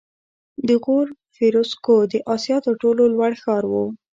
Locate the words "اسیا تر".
2.33-2.73